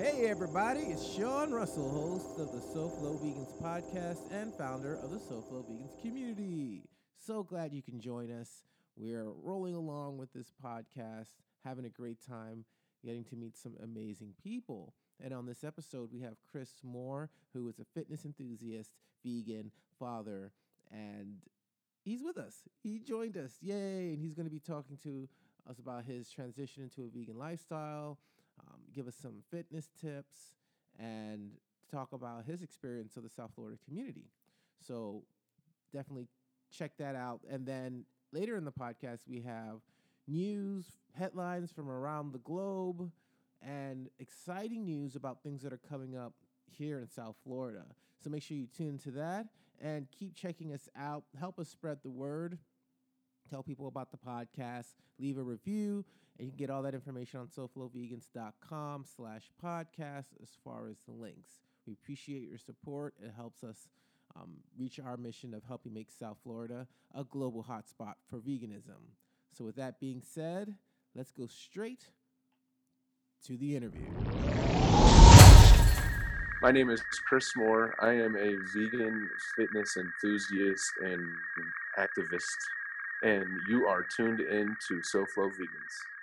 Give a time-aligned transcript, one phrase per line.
[0.00, 5.18] Hey, everybody, it's Sean Russell, host of the SoFlo Vegans podcast and founder of the
[5.18, 6.88] SoFlo Vegans community.
[7.18, 8.62] So glad you can join us.
[8.96, 11.34] We're rolling along with this podcast,
[11.66, 12.64] having a great time,
[13.04, 14.94] getting to meet some amazing people.
[15.22, 18.92] And on this episode, we have Chris Moore, who is a fitness enthusiast,
[19.22, 20.50] vegan, father,
[20.90, 21.42] and
[22.02, 22.62] he's with us.
[22.82, 23.58] He joined us.
[23.60, 24.14] Yay.
[24.14, 25.28] And he's going to be talking to
[25.68, 28.18] us about his transition into a vegan lifestyle,
[28.60, 30.54] um, give us some fitness tips,
[30.98, 31.52] and
[31.90, 34.26] talk about his experience of the South Florida community.
[34.86, 35.22] So
[35.92, 36.28] definitely
[36.70, 37.40] check that out.
[37.50, 39.80] And then later in the podcast, we have
[40.28, 40.84] news,
[41.18, 43.10] headlines from around the globe,
[43.62, 46.32] and exciting news about things that are coming up
[46.70, 47.84] here in South Florida.
[48.22, 49.46] So make sure you tune to that
[49.80, 51.24] and keep checking us out.
[51.38, 52.58] Help us spread the word.
[53.50, 54.94] Tell people about the podcast.
[55.18, 56.04] Leave a review.
[56.40, 61.12] And you can get all that information on soflovegans.com slash podcast as far as the
[61.12, 61.50] links.
[61.86, 63.12] We appreciate your support.
[63.22, 63.76] It helps us
[64.34, 69.12] um, reach our mission of helping make South Florida a global hotspot for veganism.
[69.52, 70.74] So with that being said,
[71.14, 72.06] let's go straight
[73.44, 74.06] to the interview.
[76.62, 77.94] My name is Chris Moore.
[78.00, 81.20] I am a vegan fitness enthusiast and
[81.98, 82.40] activist,
[83.24, 86.19] and you are tuned in to SoFlo Vegans.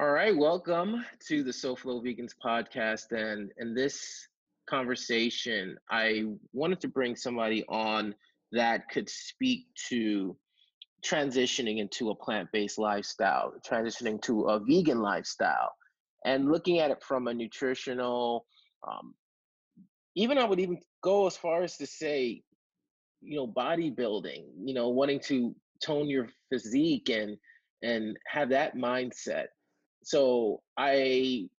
[0.00, 3.10] All right, welcome to the SoFlo Vegans podcast.
[3.10, 4.28] And in this
[4.70, 8.14] conversation, I wanted to bring somebody on
[8.52, 10.36] that could speak to
[11.04, 15.72] transitioning into a plant based lifestyle, transitioning to a vegan lifestyle,
[16.24, 18.46] and looking at it from a nutritional,
[18.86, 19.16] um,
[20.14, 22.44] even I would even go as far as to say,
[23.20, 27.36] you know, bodybuilding, you know, wanting to tone your physique and
[27.82, 29.46] and have that mindset.
[30.08, 31.50] So I,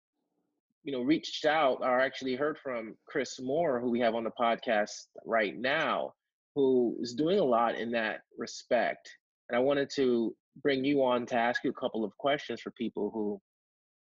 [0.83, 4.31] you know, reached out or actually heard from Chris Moore, who we have on the
[4.31, 6.15] podcast right now,
[6.55, 9.08] who is doing a lot in that respect.
[9.48, 12.71] And I wanted to bring you on to ask you a couple of questions for
[12.71, 13.39] people who,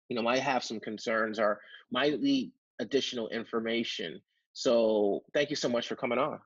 [0.09, 1.61] you know, might have some concerns or
[1.93, 4.21] might need additional information.
[4.55, 6.41] So thank you so much for coming on.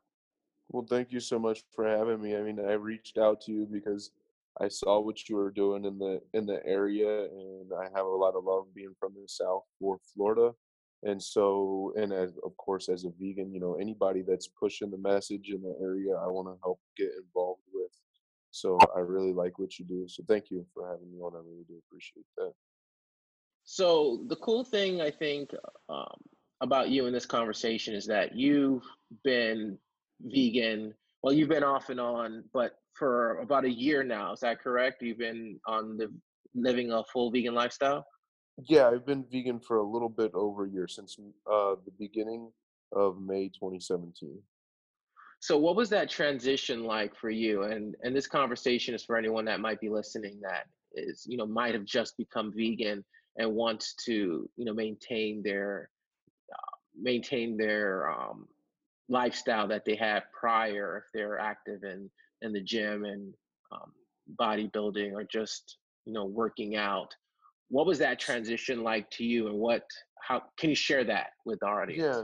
[0.69, 2.37] Well, thank you so much for having me.
[2.37, 4.11] I mean, I reached out to you because
[4.61, 8.09] I saw what you were doing in the in the area, and I have a
[8.09, 10.53] lot of love being from the South for Florida.
[11.03, 14.99] And so, and as of course, as a vegan, you know, anybody that's pushing the
[14.99, 17.93] message in the area, I want to help get involved with.
[18.50, 20.06] So I really like what you do.
[20.09, 21.34] So thank you for having me on.
[21.34, 22.53] I really do appreciate that.
[23.65, 25.50] So the cool thing I think
[25.89, 26.16] um,
[26.62, 28.84] about you in this conversation is that you've
[29.25, 29.78] been
[30.22, 30.95] vegan.
[31.22, 34.33] Well, you've been off and on, but for about a year now.
[34.33, 35.03] Is that correct?
[35.03, 36.12] You've been on the
[36.55, 38.07] living a full vegan lifestyle.
[38.69, 41.19] Yeah, I've been vegan for a little bit over a year since
[41.51, 42.51] uh, the beginning
[42.93, 44.41] of May 2017.
[45.41, 47.65] So, what was that transition like for you?
[47.65, 50.65] And and this conversation is for anyone that might be listening that
[50.95, 53.05] is you know might have just become vegan
[53.37, 55.91] and wants to you know maintain their
[56.53, 58.49] uh, maintain their um,
[59.11, 62.11] lifestyle that they had prior if they're active in
[62.47, 63.34] in the gym and
[63.73, 63.93] um,
[64.41, 67.15] bodybuilding or just you know working out
[67.69, 69.83] what was that transition like to you and what
[70.23, 72.23] how can you share that with our audience Yeah.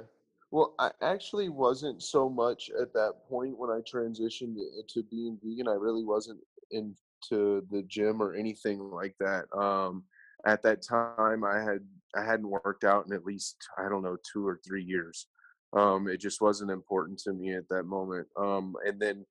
[0.53, 4.56] Well, I actually wasn't so much at that point when I transitioned
[4.87, 5.66] to being vegan.
[5.66, 6.41] I really wasn't
[6.71, 9.47] into the gym or anything like that.
[9.59, 10.04] Um,
[10.47, 11.81] at that time, I had
[12.15, 15.27] I hadn't worked out in at least I don't know two or three years.
[15.75, 18.28] Um, it just wasn't important to me at that moment.
[18.37, 19.25] Um, and then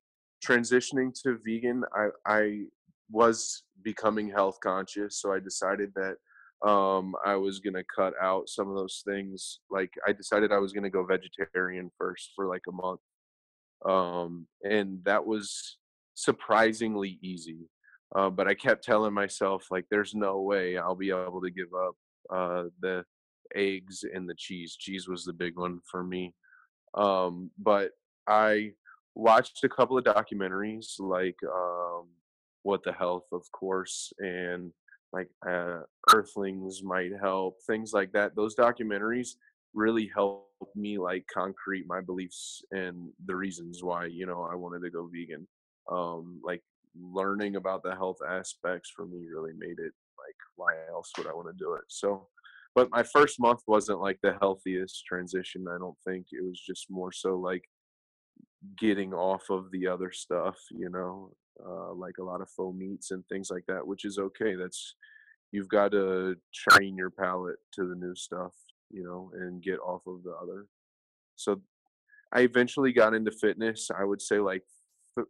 [0.45, 2.61] transitioning to vegan, I I
[3.09, 6.15] was becoming health conscious, so I decided that
[6.65, 10.73] um i was to cut out some of those things like i decided i was
[10.83, 12.99] to go vegetarian first for like a month
[13.89, 15.77] um and that was
[16.13, 17.67] surprisingly easy
[18.15, 21.69] uh, but i kept telling myself like there's no way i'll be able to give
[21.73, 21.95] up
[22.35, 23.03] uh the
[23.53, 24.77] eggs and the cheese.
[24.79, 26.33] Cheese was the big one for me
[26.93, 27.91] um but
[28.27, 28.71] i
[29.15, 32.07] watched a couple of documentaries like um
[32.63, 34.71] what the health of course and
[35.13, 35.81] like uh,
[36.13, 38.35] Earthlings might help, things like that.
[38.35, 39.35] Those documentaries
[39.73, 44.81] really helped me like concrete my beliefs and the reasons why you know I wanted
[44.83, 45.47] to go vegan.
[45.91, 46.61] Um, like
[46.99, 51.33] learning about the health aspects for me really made it like why else would I
[51.33, 51.83] want to do it?
[51.87, 52.27] So,
[52.75, 55.65] but my first month wasn't like the healthiest transition.
[55.69, 57.63] I don't think it was just more so like
[58.77, 61.31] getting off of the other stuff, you know,
[61.65, 64.55] uh, like a lot of faux meats and things like that, which is okay.
[64.55, 64.95] That's
[65.51, 68.53] you've got to train your palate to the new stuff,
[68.89, 70.67] you know, and get off of the other.
[71.35, 71.61] So
[72.31, 73.89] I eventually got into fitness.
[73.95, 74.63] I would say like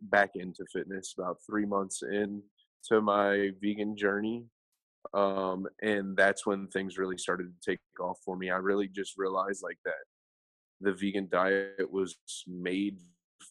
[0.02, 2.42] back into fitness about three months in
[2.90, 4.46] to my vegan journey.
[5.14, 8.52] Um, and that's when things really started to take off for me.
[8.52, 9.94] I really just realized like that
[10.80, 12.18] the vegan diet was
[12.48, 13.00] made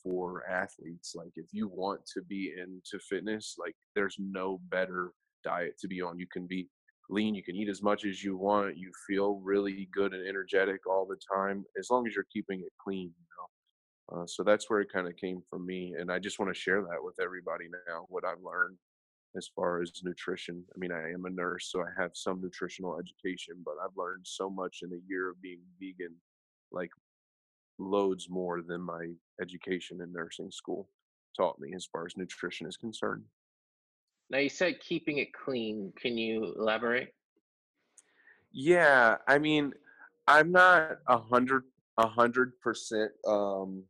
[0.02, 1.14] for athletes.
[1.14, 5.12] Like if you want to be into fitness, like there's no better
[5.44, 6.18] diet to be on.
[6.18, 6.68] You can be
[7.08, 10.86] lean, you can eat as much as you want, you feel really good and energetic
[10.86, 14.22] all the time, as long as you're keeping it clean, you know.
[14.22, 16.60] Uh, so that's where it kind of came from me, and I just want to
[16.60, 18.06] share that with everybody now.
[18.08, 18.76] What I've learned
[19.36, 20.64] as far as nutrition.
[20.74, 24.22] I mean, I am a nurse, so I have some nutritional education, but I've learned
[24.24, 26.14] so much in a year of being vegan,
[26.72, 26.90] like
[27.80, 29.08] loads more than my
[29.40, 30.88] education in nursing school
[31.36, 33.24] taught me as far as nutrition is concerned.
[34.28, 35.92] Now you said keeping it clean.
[36.00, 37.14] Can you elaborate?
[38.52, 39.72] Yeah, I mean,
[40.26, 41.64] I'm not a hundred
[41.98, 43.84] a hundred percent um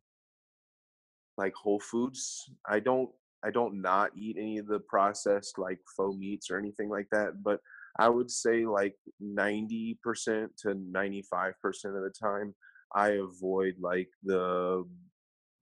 [1.37, 2.51] like whole foods.
[2.67, 3.11] I don't
[3.45, 7.43] I don't not eat any of the processed like faux meats or anything like that,
[7.43, 7.61] but
[7.99, 11.55] I would say like 90% to 95%
[11.85, 12.55] of the time
[12.95, 14.85] I avoid like the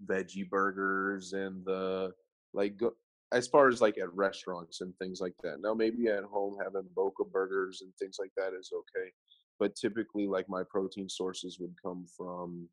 [0.06, 2.12] veggie burgers and the
[2.54, 2.92] like go,
[3.32, 5.60] as far as like at restaurants and things like that.
[5.60, 9.10] Now maybe at home having Boca burgers and things like that is okay,
[9.58, 12.68] but typically like my protein sources would come from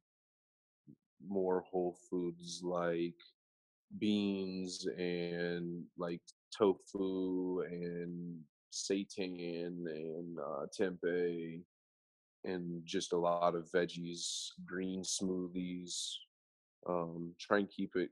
[1.28, 3.16] more whole foods like
[4.00, 6.22] beans and like
[6.56, 8.38] tofu and
[8.72, 11.62] seitan and uh, tempeh
[12.46, 16.14] and just a lot of veggies, green smoothies.
[16.88, 18.12] Um, try and keep it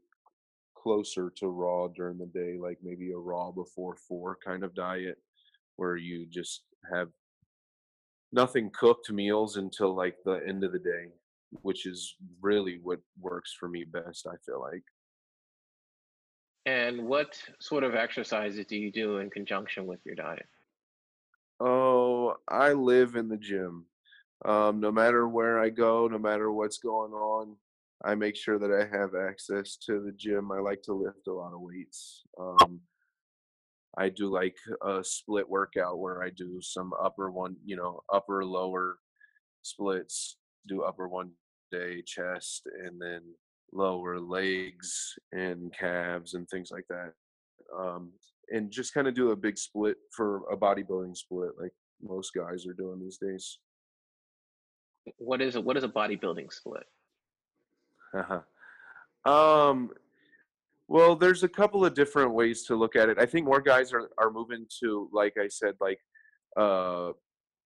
[0.75, 5.17] closer to raw during the day, like maybe a raw before four kind of diet,
[5.75, 7.09] where you just have
[8.31, 11.11] nothing cooked meals until like the end of the day,
[11.61, 14.83] which is really what works for me best, I feel like.
[16.65, 20.47] And what sort of exercises do you do in conjunction with your diet?
[21.59, 23.85] Oh, I live in the gym.
[24.45, 27.55] Um, no matter where I go, no matter what's going on,
[28.03, 30.51] I make sure that I have access to the gym.
[30.51, 32.23] I like to lift a lot of weights.
[32.39, 32.81] Um,
[33.97, 38.43] I do like a split workout where I do some upper one, you know, upper
[38.43, 38.97] lower
[39.61, 40.37] splits,
[40.67, 41.31] do upper one
[41.71, 43.21] day chest and then
[43.71, 47.13] lower legs and calves and things like that.
[47.77, 48.11] Um,
[48.49, 52.65] and just kind of do a big split for a bodybuilding split like most guys
[52.67, 53.59] are doing these days.
[55.17, 56.83] What is a what is a bodybuilding split?
[58.13, 58.41] Uh-huh.
[59.31, 59.89] Um,
[60.87, 63.17] well, there's a couple of different ways to look at it.
[63.17, 65.99] I think more guys are are moving to, like I said, like
[66.59, 67.11] uh,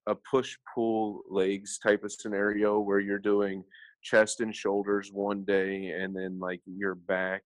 [0.08, 3.64] a push pull legs type of scenario where you're doing
[4.04, 7.44] chest and shoulders one day, and then like your back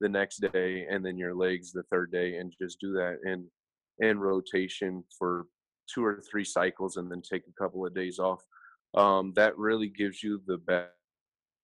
[0.00, 3.46] the next day, and then your legs the third day, and just do that in
[4.00, 5.46] in rotation for
[5.92, 8.42] two or three cycles, and then take a couple of days off
[8.98, 10.58] um, that really gives you the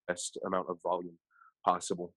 [0.08, 1.19] best amount of volume
[1.64, 2.14] possible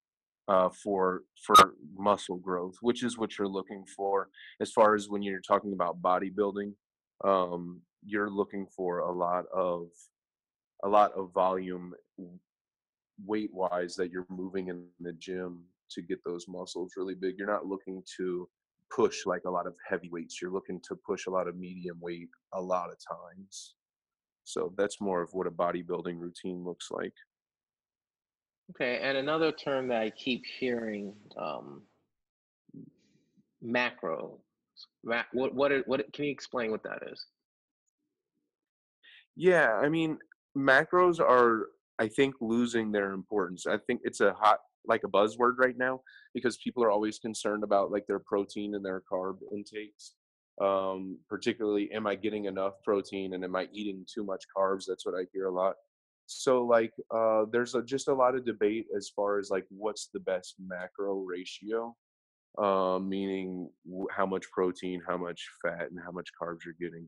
[0.47, 4.29] uh, for for muscle growth, which is what you're looking for.
[4.61, 6.73] As far as when you're talking about bodybuilding,
[7.23, 9.87] um, you're looking for a lot of
[10.83, 11.93] a lot of volume
[13.25, 17.35] weight wise that you're moving in the gym to get those muscles really big.
[17.37, 18.47] You're not looking to
[18.95, 20.39] push like a lot of heavy weights.
[20.41, 23.76] You're looking to push a lot of medium weight a lot of times.
[24.47, 27.13] So that's more of what a bodybuilding routine looks like.
[28.71, 31.81] Okay, and another term that I keep hearing, um,
[33.61, 34.39] macro.
[35.03, 37.25] What what what can you explain what that is?
[39.35, 40.17] Yeah, I mean,
[40.57, 41.67] macros are
[41.99, 43.67] I think losing their importance.
[43.67, 45.99] I think it's a hot like a buzzword right now
[46.33, 50.13] because people are always concerned about like their protein and their carb intakes
[50.61, 54.85] um, particularly am i getting enough protein and am i eating too much carbs?
[54.87, 55.75] That's what i hear a lot.
[56.25, 60.09] So like uh, there's a, just a lot of debate as far as like what's
[60.13, 61.95] the best macro ratio
[62.57, 63.69] um, meaning
[64.11, 67.07] how much protein how much fat and how much carbs you're getting.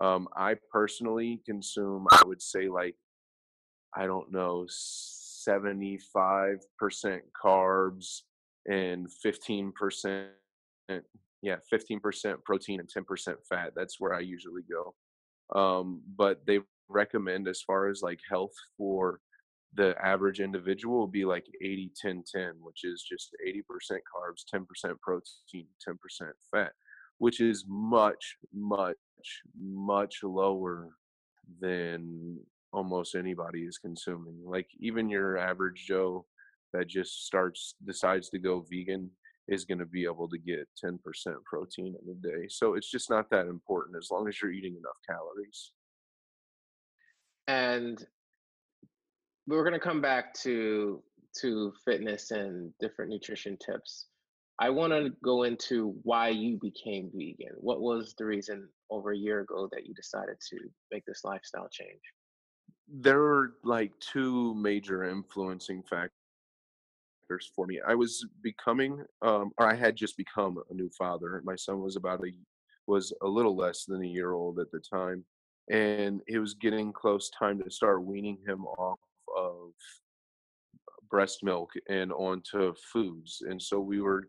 [0.00, 2.96] Um, i personally consume i would say like
[3.96, 4.66] i don't know
[5.48, 6.58] 75%
[7.42, 8.20] carbs
[8.68, 10.26] and 15%
[11.46, 13.72] yeah, 15% protein and 10% fat.
[13.76, 14.94] That's where I usually go.
[15.58, 19.20] Um, but they recommend as far as like health for
[19.74, 23.60] the average individual be like 80 10 10 which is just 80%
[24.14, 24.64] carbs 10%
[25.00, 25.96] protein 10%
[26.52, 26.72] fat
[27.18, 28.96] which is much much,
[29.60, 30.90] much lower
[31.60, 32.38] than
[32.72, 34.38] almost anybody is consuming.
[34.44, 36.26] Like even your average Joe
[36.72, 39.10] that just starts decides to go vegan
[39.48, 40.98] is going to be able to get 10%
[41.44, 42.46] protein in a day.
[42.48, 45.72] So it's just not that important as long as you're eating enough calories.
[47.46, 48.04] And
[49.46, 51.02] we're going to come back to
[51.40, 54.06] to fitness and different nutrition tips.
[54.58, 57.54] I want to go into why you became vegan.
[57.58, 60.56] What was the reason over a year ago that you decided to
[60.90, 62.00] make this lifestyle change?
[62.88, 66.12] There were like two major influencing factors
[67.54, 67.80] for me.
[67.86, 71.40] I was becoming, um, or I had just become a new father.
[71.44, 72.30] My son was about a
[72.86, 75.24] was a little less than a year old at the time,
[75.70, 79.00] and it was getting close time to start weaning him off
[79.36, 79.72] of
[81.10, 83.42] breast milk and onto foods.
[83.48, 84.28] And so we were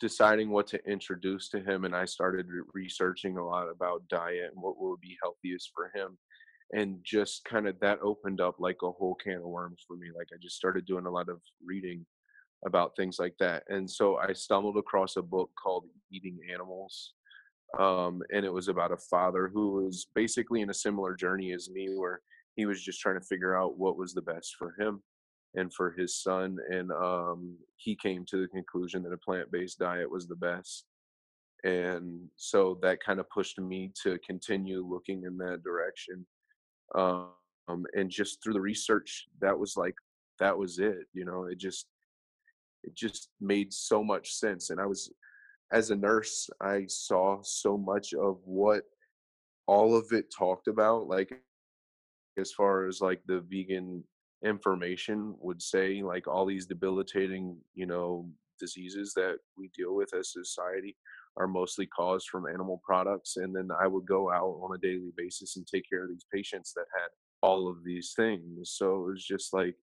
[0.00, 4.62] deciding what to introduce to him and I started researching a lot about diet and
[4.62, 6.16] what would be healthiest for him
[6.72, 10.08] and just kind of that opened up like a whole can of worms for me
[10.16, 12.06] like I just started doing a lot of reading
[12.66, 17.14] about things like that and so I stumbled across a book called Eating Animals
[17.78, 21.70] um, and it was about a father who was basically in a similar journey as
[21.70, 22.20] me where
[22.56, 25.02] he was just trying to figure out what was the best for him
[25.54, 30.10] and for his son and um, he came to the conclusion that a plant-based diet
[30.10, 30.84] was the best
[31.64, 36.24] and so that kind of pushed me to continue looking in that direction
[36.94, 39.94] um, and just through the research that was like
[40.38, 41.86] that was it you know it just
[42.84, 45.12] it just made so much sense and i was
[45.72, 48.82] as a nurse i saw so much of what
[49.66, 51.32] all of it talked about like
[52.38, 54.02] as far as like the vegan
[54.44, 58.28] information would say like all these debilitating you know
[58.60, 60.96] diseases that we deal with as society
[61.36, 65.12] are mostly caused from animal products and then i would go out on a daily
[65.16, 67.08] basis and take care of these patients that had
[67.42, 68.72] all of these things.
[68.76, 69.76] So it was just like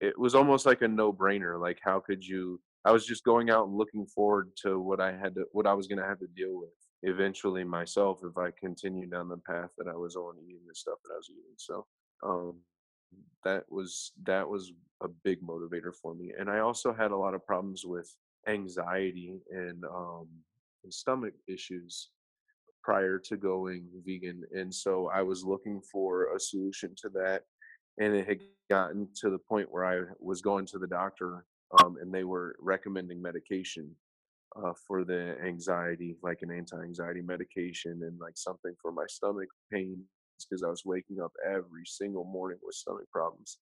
[0.00, 3.50] it was almost like a no brainer like how could you i was just going
[3.50, 6.18] out and looking forward to what i had to what i was going to have
[6.18, 6.70] to deal with
[7.02, 10.98] eventually myself if i continued down the path that i was on eating the stuff
[11.04, 11.86] that i was eating so
[12.24, 12.54] um
[13.44, 14.72] that was that was
[15.02, 18.14] a big motivator for me and i also had a lot of problems with
[18.48, 20.26] anxiety and um
[20.84, 22.10] and stomach issues
[22.82, 27.42] prior to going vegan and so i was looking for a solution to that
[27.98, 31.44] and it had gotten to the point where i was going to the doctor
[31.82, 33.90] um, and they were recommending medication
[34.56, 40.02] uh, for the anxiety like an anti-anxiety medication and like something for my stomach pain
[40.44, 43.58] because I was waking up every single morning with stomach problems.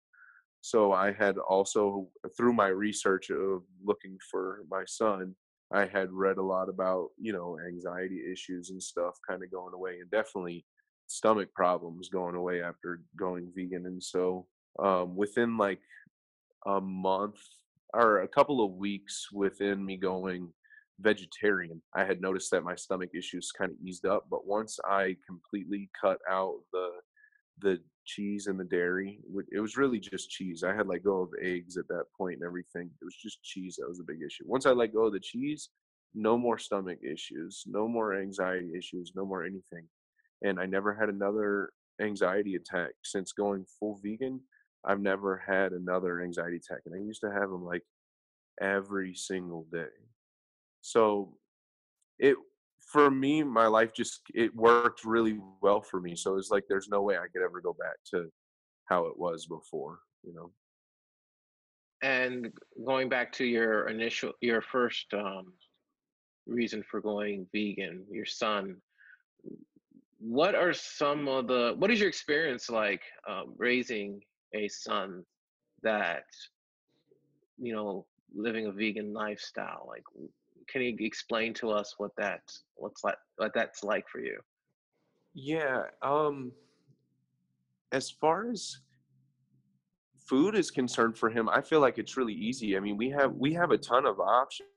[0.61, 5.35] So I had also, through my research of looking for my son,
[5.73, 9.75] I had read a lot about, you know, anxiety issues and stuff kind of going
[9.75, 10.65] away and definitely
[11.07, 13.87] stomach problems going away after going vegan.
[13.87, 14.47] And so
[14.83, 15.81] um, within like
[16.67, 17.41] a month
[17.93, 20.53] or a couple of weeks within me going
[21.01, 24.27] vegetarian, I had noticed that my stomach issues kind of eased up.
[24.31, 26.89] But once I completely cut out the
[27.61, 29.21] the cheese and the dairy,
[29.53, 30.65] it was really just cheese.
[30.65, 32.91] I had let go of eggs at that point and everything.
[33.01, 34.45] It was just cheese that was a big issue.
[34.47, 35.71] Once I let go of the cheese,
[36.15, 39.87] no more stomach issues, no more anxiety issues, no more anything.
[40.43, 44.41] And I never had another anxiety attack since going full vegan.
[44.87, 47.83] I've never had another anxiety attack, and I used to have them like
[48.61, 49.87] every single day.
[50.81, 51.37] So
[52.19, 52.37] it
[52.93, 56.15] for me, my life just it worked really well for me.
[56.15, 58.29] So it's like there's no way I could ever go back to
[58.87, 60.51] how it was before, you know.
[62.03, 62.53] And
[62.87, 65.55] going back to your initial, your first um,
[66.47, 68.77] reason for going vegan, your son.
[70.19, 71.75] What are some of the?
[71.79, 74.21] What is your experience like um, raising
[74.55, 75.25] a son
[75.83, 76.25] that,
[77.59, 79.87] you know, living a vegan lifestyle?
[79.89, 80.05] Like,
[80.69, 82.41] can you explain to us what that
[82.77, 84.39] what's like what that's like for you?
[85.35, 86.53] Yeah, um
[87.93, 88.77] as far as
[90.29, 92.77] food is concerned for him, I feel like it's really easy.
[92.77, 94.69] I mean, we have we have a ton of options.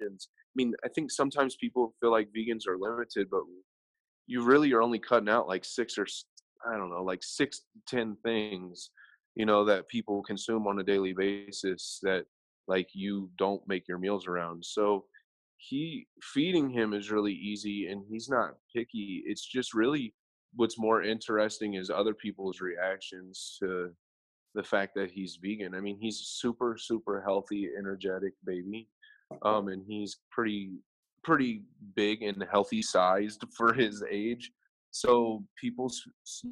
[0.00, 3.42] I mean, I think sometimes people feel like vegans are limited, but
[4.26, 6.06] you really are only cutting out like six or
[6.66, 8.90] I don't know, like six ten things,
[9.36, 12.24] you know, that people consume on a daily basis that
[12.66, 14.64] like you don't make your meals around.
[14.64, 15.04] So
[15.58, 20.14] he feeding him is really easy and he's not picky it's just really
[20.54, 23.90] what's more interesting is other people's reactions to
[24.54, 28.88] the fact that he's vegan i mean he's super super healthy energetic baby
[29.42, 30.70] um and he's pretty
[31.24, 31.62] pretty
[31.94, 34.52] big and healthy sized for his age
[34.90, 36.02] so people's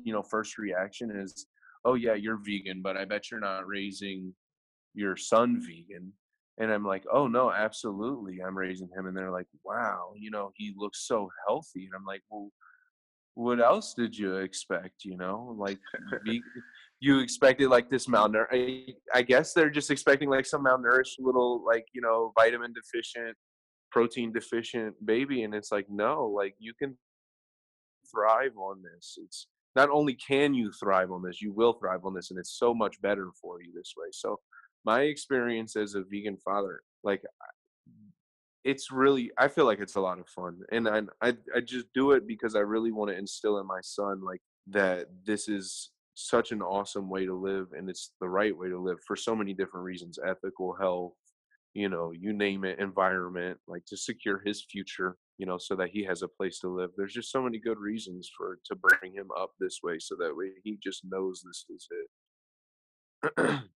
[0.03, 1.47] you know first reaction is
[1.85, 4.35] oh yeah you're vegan but i bet you're not raising
[4.95, 6.13] your son vegan.
[6.59, 9.07] And i'm like oh no absolutely i'm raising him.
[9.07, 11.87] And they're like wow you know he looks so healthy.
[11.87, 12.51] And i'm like well
[13.35, 15.79] what else did you expect you know like
[17.01, 21.65] you expected like this malnourished I, I guess they're just expecting like some malnourished little
[21.67, 23.37] like you know vitamin deficient
[23.91, 26.97] protein deficient baby and it's like no like you can
[28.09, 32.15] thrive on this it's not only can you thrive on this you will thrive on
[32.15, 34.09] this and it's so much better for you this way.
[34.13, 34.39] So
[34.85, 37.23] my experience as a vegan father like
[38.65, 41.87] it's really i feel like it's a lot of fun and i i, I just
[41.95, 45.91] do it because i really want to instill in my son like that this is
[46.15, 49.35] such an awesome way to live and it's the right way to live for so
[49.35, 51.13] many different reasons ethical health
[51.75, 55.91] you know you name it environment like to secure his future you know so that
[55.91, 56.91] he has a place to live.
[56.97, 60.37] There's just so many good reasons for to bring him up this way so that
[60.37, 61.89] way he just knows this is
[63.41, 63.61] it.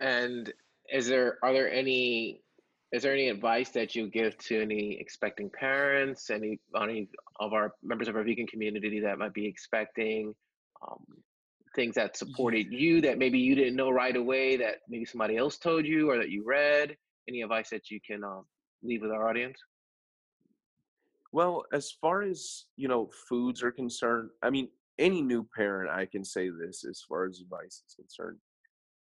[0.00, 0.52] And
[0.92, 2.42] is there are there any
[2.90, 7.08] is there any advice that you give to any expecting parents any any
[7.38, 10.34] of our members of our vegan community that might be expecting
[10.86, 11.04] um,
[11.74, 15.58] things that supported you that maybe you didn't know right away that maybe somebody else
[15.58, 16.96] told you or that you read?
[17.28, 18.44] Any advice that you can um,
[18.82, 19.58] leave with our audience?
[21.32, 26.04] Well as far as you know foods are concerned i mean any new parent i
[26.04, 28.38] can say this as far as advice is concerned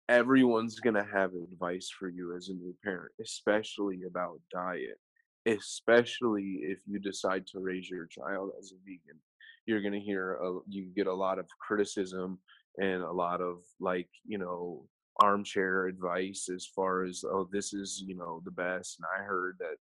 [0.09, 4.99] everyone's going to have advice for you as a new parent especially about diet
[5.47, 9.19] especially if you decide to raise your child as a vegan
[9.67, 12.39] you're going to hear a, you get a lot of criticism
[12.79, 14.85] and a lot of like you know
[15.21, 19.57] armchair advice as far as oh this is you know the best and i heard
[19.59, 19.77] that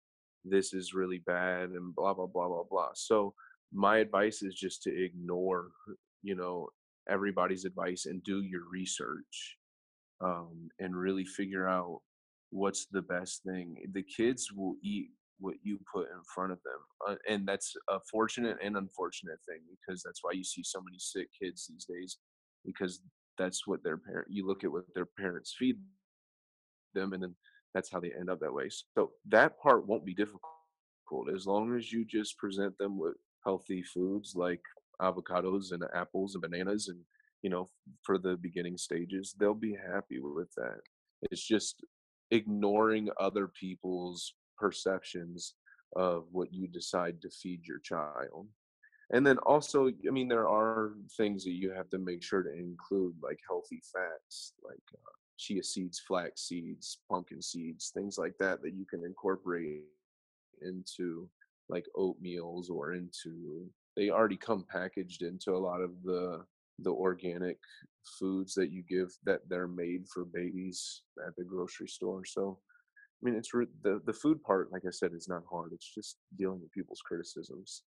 [0.49, 2.91] this is really bad and blah blah blah blah blah.
[2.95, 3.35] So
[3.73, 5.69] my advice is just to ignore
[6.23, 6.69] you know
[7.09, 9.57] everybody's advice and do your research
[10.21, 12.01] um, and really figure out
[12.51, 13.77] what's the best thing.
[13.93, 17.99] The kids will eat what you put in front of them uh, and that's a
[18.11, 22.19] fortunate and unfortunate thing because that's why you see so many sick kids these days
[22.65, 23.01] because
[23.39, 25.77] that's what their parent you look at what their parents feed
[26.95, 27.35] them and then
[27.77, 28.71] that's how they end up that way.
[28.97, 30.41] So that part won't be difficult
[31.35, 34.63] as long as you just present them with healthy foods like
[35.01, 36.99] avocados and apples and bananas and
[37.43, 37.69] you know
[38.03, 40.79] for the beginning stages they'll be happy with that.
[41.31, 41.85] It's just
[42.31, 45.55] ignoring other people's perceptions
[45.95, 48.49] of what you decide to feed your child.
[49.11, 52.53] And then also i mean there are things that you have to make sure to
[52.53, 58.63] include like healthy fats like uh, chia seeds flax seeds pumpkin seeds things like that
[58.63, 59.85] that you can incorporate
[60.63, 61.29] into
[61.69, 66.45] like oatmeals or into they already come packaged into a lot of the
[66.81, 67.59] the organic
[68.19, 72.59] foods that you give that they're made for babies at the grocery store so
[73.27, 74.73] mean, it's re- the the food part.
[74.73, 75.73] Like I said, is not hard.
[75.73, 77.83] It's just dealing with people's criticisms.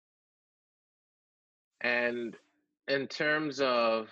[1.83, 2.37] And
[2.89, 4.09] in terms of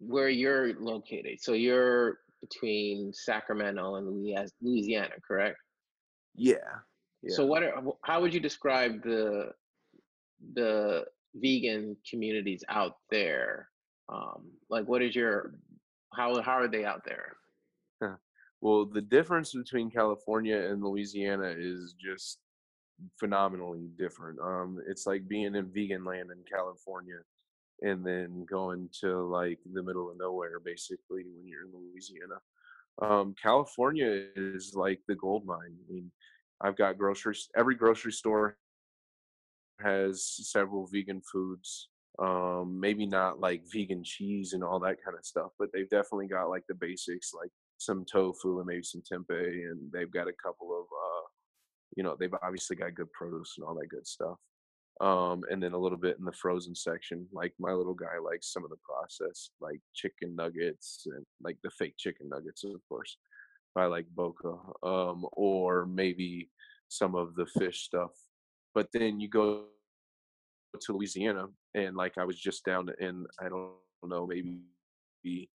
[0.00, 5.58] where you're located, so you're between Sacramento and Louisiana, correct?
[6.34, 6.54] Yeah.
[7.22, 7.34] yeah.
[7.34, 9.50] So what are, how would you describe the
[10.54, 13.68] the vegan communities out there?
[14.08, 15.54] Um, like what is your
[16.14, 17.36] how how are they out there?
[18.60, 22.40] Well, the difference between California and Louisiana is just
[23.18, 24.38] phenomenally different.
[24.40, 27.18] Um, it's like being in vegan land in California
[27.82, 32.40] and then going to like the middle of nowhere basically when you're in Louisiana.
[33.00, 35.76] Um, California is like the gold mine.
[35.88, 36.10] I mean,
[36.60, 37.48] I've got groceries.
[37.56, 38.56] Every grocery store
[39.80, 41.90] has several vegan foods.
[42.18, 46.26] Um, maybe not like vegan cheese and all that kind of stuff, but they've definitely
[46.26, 50.32] got like the basics, like some tofu and maybe some tempeh, and they've got a
[50.44, 51.26] couple of, uh,
[51.96, 54.36] you know, they've obviously got good produce and all that good stuff.
[55.00, 57.26] Um, and then a little bit in the frozen section.
[57.32, 61.70] Like my little guy likes some of the processed, like chicken nuggets and like the
[61.70, 63.16] fake chicken nuggets, of course.
[63.76, 66.50] I like Boca, um, or maybe
[66.88, 68.10] some of the fish stuff.
[68.74, 69.66] But then you go
[70.80, 73.70] to Louisiana, and like I was just down in, I don't
[74.04, 75.48] know, maybe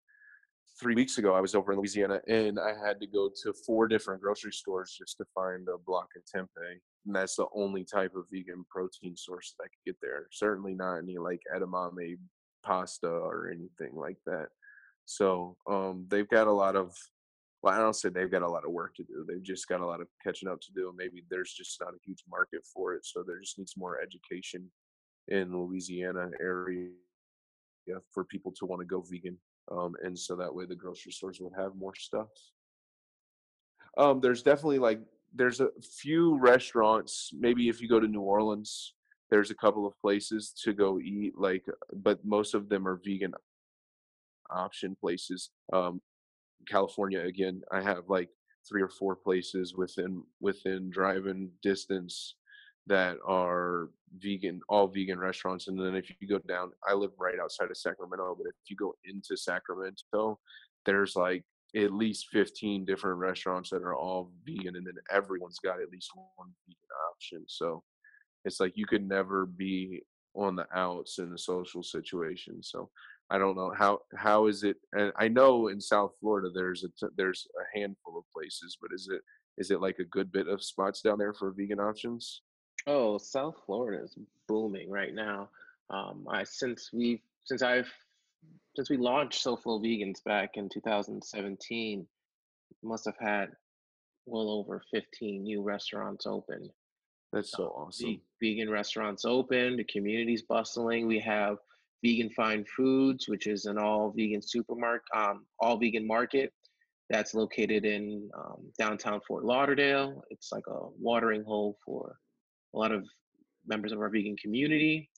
[0.80, 3.88] three weeks ago, I was over in Louisiana and I had to go to four
[3.88, 6.80] different grocery stores just to find a block of tempeh.
[7.06, 10.28] And that's the only type of vegan protein source that I could get there.
[10.32, 12.18] Certainly not any like edamame
[12.64, 14.48] pasta or anything like that.
[15.06, 16.96] So um, they've got a lot of,
[17.62, 19.26] well, I don't say they've got a lot of work to do.
[19.28, 20.94] They've just got a lot of catching up to do.
[20.98, 23.06] Maybe there's just not a huge market for it.
[23.06, 24.72] So there just needs more education
[25.28, 26.90] in Louisiana area
[28.14, 29.38] for people to want to go vegan.
[29.72, 32.28] Um, and so that way the grocery stores would have more stuff.
[33.98, 35.00] Um, there's definitely like
[35.34, 37.32] there's a few restaurants.
[37.34, 38.94] Maybe if you go to New Orleans,
[39.30, 41.34] there's a couple of places to go eat.
[41.38, 43.34] Like, but most of them are vegan
[44.50, 45.50] option places.
[45.72, 46.02] Um,
[46.68, 48.30] California again, I have like
[48.68, 52.36] three or four places within within driving distance
[52.88, 55.68] that are vegan, all vegan restaurants.
[55.68, 58.76] And then if you go down, I live right outside of Sacramento, but if you
[58.76, 60.40] go into Sacramento,
[60.86, 61.44] there's like
[61.76, 66.12] at least 15 different restaurants that are all vegan, and then everyone's got at least
[66.36, 66.78] one vegan
[67.12, 67.44] option.
[67.48, 67.84] So
[68.46, 70.02] it's like you could never be
[70.36, 72.62] on the outs in a social situation.
[72.62, 72.90] So
[73.30, 74.78] I don't know how how is it.
[74.94, 79.10] And I know in South Florida there's a there's a handful of places, but is
[79.12, 79.22] it
[79.58, 82.42] is it like a good bit of spots down there for vegan options?
[82.86, 84.16] Oh, South Florida is
[84.48, 85.50] booming right now.
[85.90, 87.92] Um, I since we've since I've
[88.76, 92.06] since we launched SoFlo Vegans back in 2017,
[92.84, 93.50] must have had
[94.26, 96.70] well over 15 new restaurants open.
[97.32, 98.08] That's so Uh, awesome.
[98.08, 101.08] ve- vegan restaurants open, the community's bustling.
[101.08, 101.58] We have
[102.04, 106.54] Vegan Fine Foods, which is an all vegan supermarket, um, all vegan market
[107.10, 110.24] that's located in um, downtown Fort Lauderdale.
[110.30, 112.18] It's like a watering hole for
[112.74, 113.06] a lot of
[113.68, 115.10] members of our vegan community.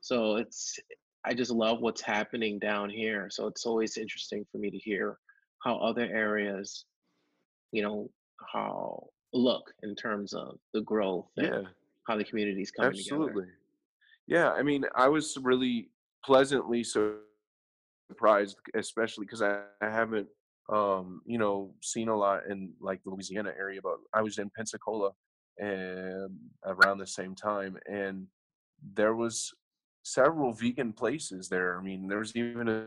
[0.00, 0.78] So it's
[1.26, 3.28] I just love what's happening down here.
[3.30, 5.18] So it's always interesting for me to hear
[5.62, 6.84] how other areas,
[7.72, 8.10] you know,
[8.52, 11.62] how look in terms of the growth and Yeah,
[12.06, 13.16] how the community's coming together.
[13.16, 13.46] absolutely.
[14.26, 15.90] Yeah, I mean, I was really
[16.24, 16.84] pleasantly
[18.10, 20.28] surprised, especially because I, I haven't,
[20.72, 24.50] um, you know, seen a lot in like the Louisiana area, but I was in
[24.56, 25.12] Pensacola
[25.58, 28.26] and around the same time, and
[28.94, 29.52] there was
[30.02, 31.78] several vegan places there.
[31.78, 32.86] I mean, there was even a,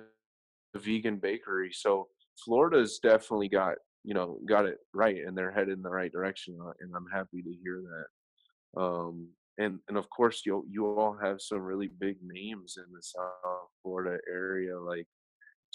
[0.76, 1.72] a vegan bakery.
[1.74, 2.08] So
[2.44, 6.58] Florida's definitely got, you know, got it right, and they're headed in the right direction,
[6.62, 8.82] uh, and I'm happy to hear that.
[8.82, 13.02] Um, and and of course, you you all have some really big names in the
[13.02, 15.08] South Florida area, like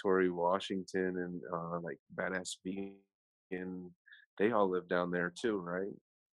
[0.01, 3.91] Tori Washington and uh, like Badass Vegan.
[4.39, 5.93] They all live down there too, right?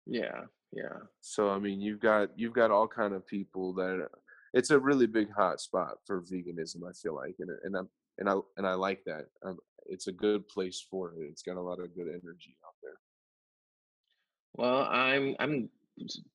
[0.07, 0.99] Yeah, yeah.
[1.21, 4.09] So I mean, you've got you've got all kind of people that
[4.53, 6.89] it's a really big hot spot for veganism.
[6.89, 7.89] I feel like, and and I'm
[8.19, 9.27] and I and I like that.
[9.45, 11.29] Um, it's a good place for it.
[11.31, 12.99] It's got a lot of good energy out there.
[14.55, 15.69] Well, I'm I'm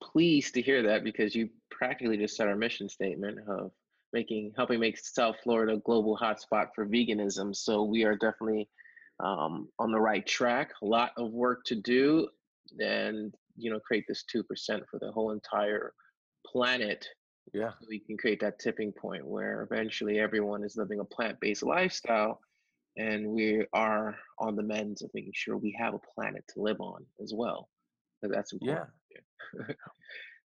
[0.02, 3.72] pleased to hear that because you practically just said our mission statement of
[4.14, 7.56] making helping make South Florida a global hotspot for veganism.
[7.56, 8.70] So we are definitely
[9.24, 10.72] um, on the right track.
[10.82, 12.28] A lot of work to do,
[12.80, 15.94] and you know, create this two percent for the whole entire
[16.46, 17.06] planet.
[17.54, 21.64] Yeah, So we can create that tipping point where eventually everyone is living a plant-based
[21.64, 22.40] lifestyle,
[22.98, 26.80] and we are on the mends of making sure we have a planet to live
[26.80, 27.70] on as well.
[28.22, 28.86] That's yeah.
[29.54, 29.78] important.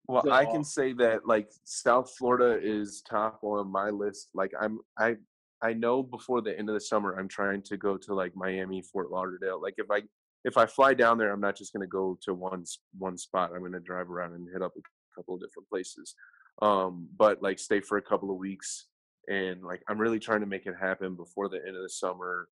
[0.08, 4.30] Well, I can say that like South Florida is top on my list.
[4.34, 5.16] Like I'm I
[5.62, 8.82] I know before the end of the summer I'm trying to go to like Miami,
[8.82, 9.62] Fort Lauderdale.
[9.62, 10.02] Like if I
[10.44, 12.64] if I fly down there, I'm not just going to go to one
[12.98, 13.52] one spot.
[13.54, 14.82] I'm going to drive around and hit up a
[15.16, 16.16] couple of different places.
[16.62, 18.88] Um but like stay for a couple of weeks
[19.28, 22.48] and like I'm really trying to make it happen before the end of the summer,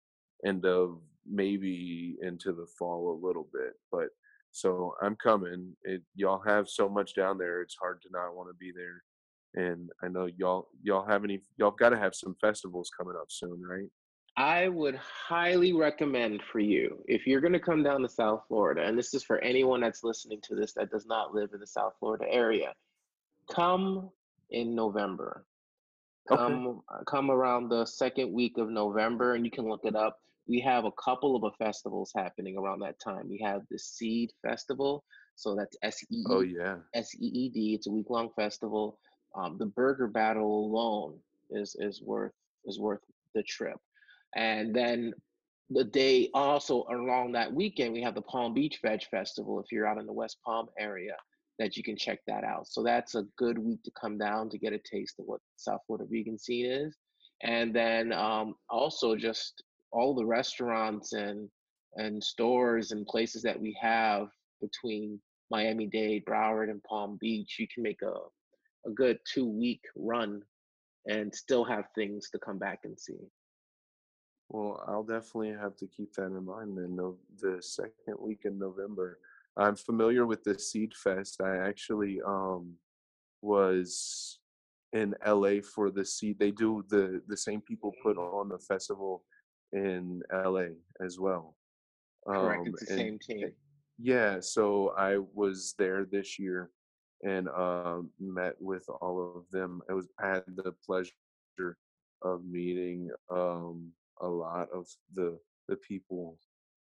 [0.45, 3.73] end of maybe into the fall a little bit.
[3.91, 4.09] But
[4.53, 5.77] so I'm coming.
[5.85, 7.63] It, y'all have so much down there.
[7.63, 9.03] It's hard to not want to be there.
[9.55, 13.27] And I know y'all y'all have any y'all got to have some festivals coming up
[13.29, 13.89] soon, right?
[14.37, 18.83] I would highly recommend for you if you're going to come down to South Florida,
[18.83, 21.67] and this is for anyone that's listening to this that does not live in the
[21.67, 22.75] South Florida area,
[23.51, 24.11] come
[24.51, 25.47] in November.
[26.31, 26.43] Okay.
[26.43, 30.19] come uh, come around the second week of November, and you can look it up.
[30.49, 33.29] We have a couple of festivals happening around that time.
[33.29, 35.05] We have the Seed Festival,
[35.37, 36.77] so that's S E Oh E yeah.
[36.95, 37.75] S E E D.
[37.75, 38.99] It's a week long festival.
[39.35, 41.19] Um, the Burger Battle alone
[41.51, 42.33] is is worth
[42.65, 43.01] is worth
[43.35, 43.77] the trip,
[44.37, 45.13] and then
[45.71, 49.59] the day also along that weekend we have the Palm Beach Veg Festival.
[49.59, 51.17] If you're out in the West Palm area,
[51.59, 52.69] that you can check that out.
[52.69, 55.81] So that's a good week to come down to get a taste of what South
[55.87, 56.97] Florida vegan scene is,
[57.43, 61.49] and then um, also just all the restaurants and
[61.97, 64.29] and stores and places that we have
[64.61, 65.19] between
[65.51, 67.57] Miami-Dade, Broward, and Palm Beach.
[67.59, 68.15] You can make a
[68.87, 70.43] a good two week run
[71.07, 73.19] and still have things to come back and see.
[74.49, 76.97] Well, I'll definitely have to keep that in mind then.
[76.97, 79.19] No, the second week in November.
[79.57, 81.41] I'm familiar with the Seed Fest.
[81.41, 82.75] I actually um
[83.43, 84.39] was
[84.93, 86.39] in LA for the seed.
[86.39, 89.25] They do the the same people put on the festival
[89.73, 90.69] in LA
[91.05, 91.57] as well.
[92.27, 92.61] Correct.
[92.61, 93.53] Um, it's the same team.
[93.99, 96.71] Yeah, so I was there this year
[97.23, 99.81] and um, met with all of them.
[99.91, 101.79] I was I had the pleasure
[102.23, 106.39] of meeting um, a lot of the the people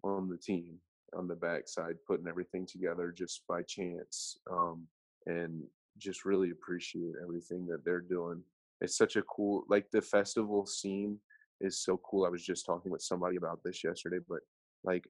[0.03, 0.79] on the team
[1.15, 4.87] on the backside, putting everything together just by chance, um,
[5.25, 5.63] and
[5.97, 8.41] just really appreciate everything that they're doing.
[8.81, 11.19] It's such a cool like the festival scene
[11.61, 12.25] is so cool.
[12.25, 14.39] I was just talking with somebody about this yesterday, but
[14.83, 15.07] like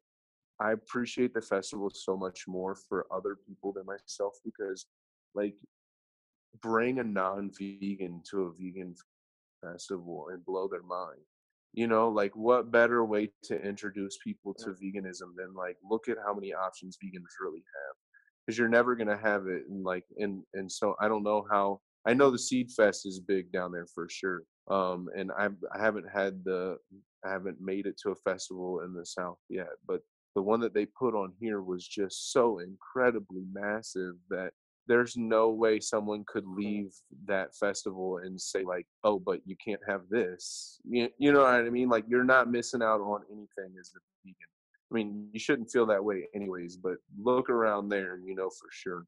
[0.59, 4.85] I appreciate the festival so much more for other people than myself because
[5.33, 5.55] like
[6.61, 8.95] bring a non-vegan to a vegan
[9.63, 11.21] festival and blow their mind.
[11.73, 16.17] You know, like what better way to introduce people to veganism than like look at
[16.25, 17.95] how many options vegans really have.
[18.45, 21.79] Because you're never gonna have it and like and and so I don't know how
[22.05, 24.43] I know the Seed Fest is big down there for sure.
[24.69, 26.77] Um and I've I haven't had the
[27.25, 30.01] I haven't made it to a festival in the South yet, but
[30.35, 34.51] the one that they put on here was just so incredibly massive that
[34.87, 36.93] there's no way someone could leave
[37.25, 40.79] that festival and say like oh but you can't have this.
[40.83, 41.89] You, you know what i mean?
[41.89, 44.35] Like you're not missing out on anything as a vegan.
[44.91, 48.49] I mean you shouldn't feel that way anyways but look around there and you know
[48.49, 49.05] for sure.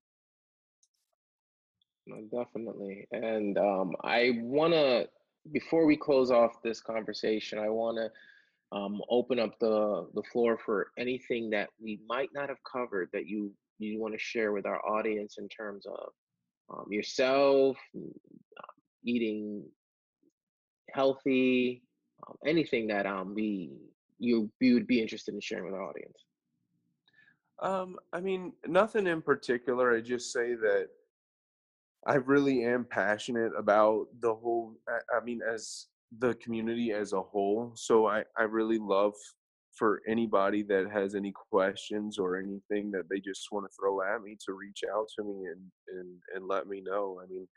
[2.07, 5.09] No, definitely and um, i want to
[5.51, 8.11] before we close off this conversation i want to
[8.75, 13.25] um, open up the the floor for anything that we might not have covered that
[13.25, 16.09] you you want to share with our audience in terms of
[16.69, 19.63] um, yourself, uh, eating
[20.93, 21.83] healthy,
[22.27, 23.71] um, anything that um we
[24.19, 26.17] you you would be interested in sharing with our audience.
[27.61, 29.95] Um, I mean, nothing in particular.
[29.95, 30.87] I just say that
[32.05, 34.75] I really am passionate about the whole.
[34.87, 35.87] I, I mean, as
[36.19, 37.73] the community as a whole.
[37.75, 39.13] So I I really love
[39.75, 44.21] for anybody that has any questions or anything that they just want to throw at
[44.21, 47.19] me to reach out to me and and and let me know.
[47.23, 47.47] I mean,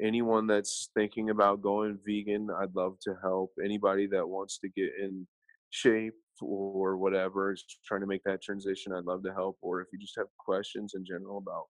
[0.00, 3.52] anyone that's thinking about going vegan, I'd love to help.
[3.64, 5.26] Anybody that wants to get in
[5.70, 9.58] shape or whatever is trying to make that transition, I'd love to help.
[9.62, 11.66] Or if you just have questions in general about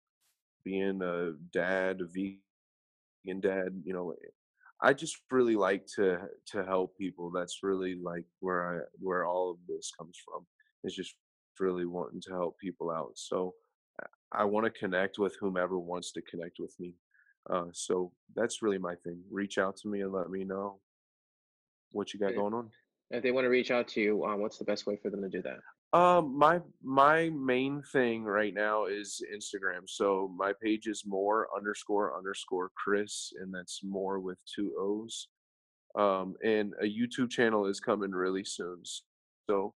[0.63, 4.13] being a dad, a vegan dad, you know,
[4.83, 7.31] I just really like to to help people.
[7.31, 10.45] That's really like where I where all of this comes from.
[10.83, 11.15] Is just
[11.59, 13.11] really wanting to help people out.
[13.15, 13.53] So
[14.31, 16.95] I want to connect with whomever wants to connect with me.
[17.49, 19.21] Uh, so that's really my thing.
[19.29, 20.79] Reach out to me and let me know
[21.91, 22.69] what you got going on.
[23.09, 25.21] If they want to reach out to you, um, what's the best way for them
[25.21, 25.59] to do that?
[25.93, 29.81] Um, my my main thing right now is Instagram.
[29.87, 35.27] So my page is Moore underscore underscore Chris, and that's Moore with two O's.
[35.95, 38.83] Um, and a YouTube channel is coming really soon.
[39.49, 39.73] So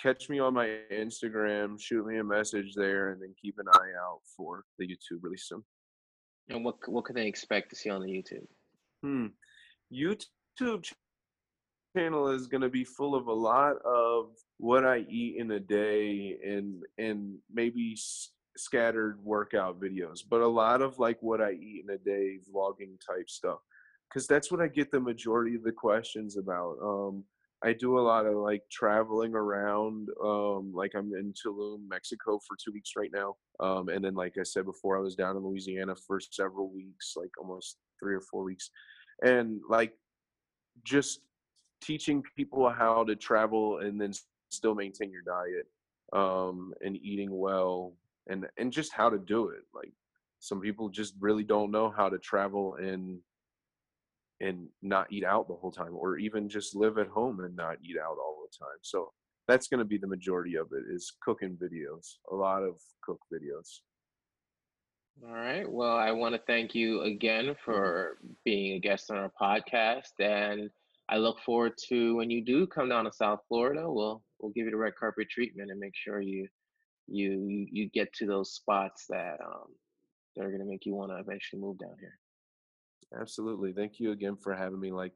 [0.00, 3.92] catch me on my Instagram, shoot me a message there, and then keep an eye
[4.00, 5.62] out for the YouTube really soon.
[6.48, 8.46] And what what can they expect to see on the YouTube?
[9.02, 9.26] Hmm.
[9.92, 10.90] YouTube
[11.96, 15.60] channel is going to be full of a lot of what I eat in a
[15.60, 21.52] day and and maybe s- scattered workout videos, but a lot of like what I
[21.52, 23.58] eat in a day vlogging type stuff
[24.08, 26.76] because that's what I get the majority of the questions about.
[26.82, 27.24] Um,
[27.64, 30.08] I do a lot of like traveling around.
[30.22, 33.36] Um, like I'm in Tulum, Mexico for two weeks right now.
[33.60, 37.14] Um, and then, like I said before, I was down in Louisiana for several weeks,
[37.16, 38.70] like almost three or four weeks.
[39.24, 39.92] And like
[40.84, 41.20] just
[41.82, 44.12] teaching people how to travel and then
[44.50, 45.66] still maintain your diet
[46.12, 47.94] um, and eating well
[48.28, 49.92] and and just how to do it like
[50.38, 53.18] some people just really don't know how to travel and
[54.40, 57.76] and not eat out the whole time or even just live at home and not
[57.82, 59.10] eat out all the time so
[59.48, 63.18] that's going to be the majority of it is cooking videos a lot of cook
[63.32, 63.80] videos.
[65.26, 69.32] All right well i want to thank you again for being a guest on our
[69.40, 70.70] podcast and
[71.12, 73.82] I look forward to when you do come down to South Florida.
[73.84, 76.48] We'll we'll give you the red carpet treatment and make sure you
[77.06, 79.66] you you get to those spots that um
[80.34, 82.18] that are gonna make you want to eventually move down here.
[83.20, 83.74] Absolutely.
[83.74, 84.90] Thank you again for having me.
[84.90, 85.12] Like,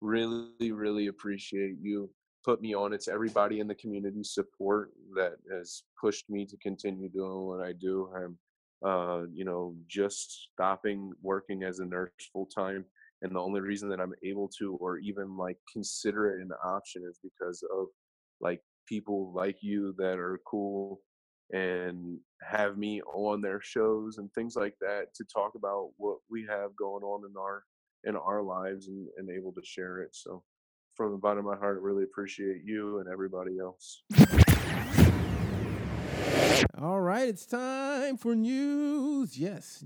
[0.00, 2.08] really, really appreciate you
[2.42, 2.94] put me on.
[2.94, 7.72] It's everybody in the community support that has pushed me to continue doing what I
[7.72, 8.08] do.
[8.16, 8.38] I'm,
[8.82, 12.86] uh, you know, just stopping working as a nurse full time
[13.24, 17.02] and the only reason that i'm able to or even like consider it an option
[17.08, 17.86] is because of
[18.40, 21.00] like people like you that are cool
[21.52, 26.44] and have me on their shows and things like that to talk about what we
[26.48, 27.64] have going on in our
[28.04, 30.10] in our lives and, and able to share it.
[30.12, 30.42] So
[30.94, 34.02] from the bottom of my heart, really appreciate you and everybody else.
[36.80, 39.38] All right, it's time for news.
[39.38, 39.84] Yes,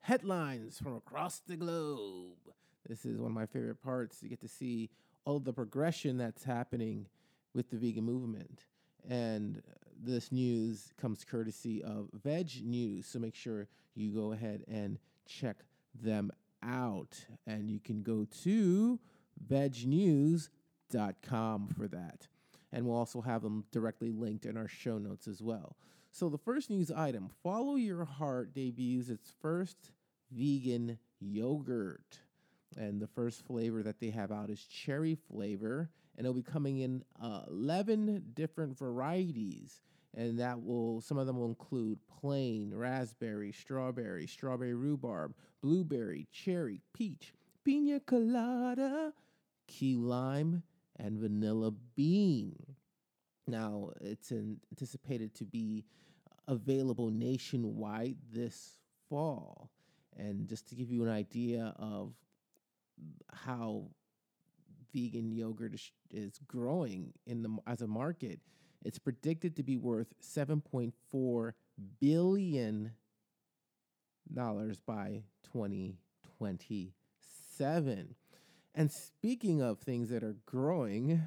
[0.00, 2.45] headlines from across the globe.
[2.88, 4.22] This is one of my favorite parts.
[4.22, 4.90] You get to see
[5.24, 7.06] all the progression that's happening
[7.54, 8.64] with the vegan movement.
[9.08, 9.62] And
[10.00, 13.06] this news comes courtesy of Veg News.
[13.06, 15.56] So make sure you go ahead and check
[16.00, 16.30] them
[16.62, 17.26] out.
[17.46, 19.00] And you can go to
[19.48, 20.48] vegnews.com
[21.76, 22.28] for that.
[22.72, 25.76] And we'll also have them directly linked in our show notes as well.
[26.10, 29.92] So, the first news item Follow Your Heart debuts its first
[30.30, 32.20] vegan yogurt.
[32.76, 35.90] And the first flavor that they have out is cherry flavor.
[36.16, 39.82] And it'll be coming in uh, 11 different varieties.
[40.14, 46.80] And that will, some of them will include plain, raspberry, strawberry, strawberry rhubarb, blueberry, cherry,
[46.94, 49.12] peach, pina colada,
[49.66, 50.62] key lime,
[50.98, 52.56] and vanilla bean.
[53.46, 55.84] Now, it's anticipated to be
[56.48, 59.70] available nationwide this fall.
[60.16, 62.14] And just to give you an idea of
[63.32, 63.90] how
[64.92, 68.40] vegan yogurt is, is growing in the as a market,
[68.84, 71.52] it's predicted to be worth 7.4
[72.00, 72.92] billion
[74.32, 78.14] dollars by 2027.
[78.74, 81.22] And speaking of things that are growing,